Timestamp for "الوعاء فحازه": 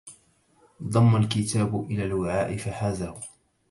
2.05-3.15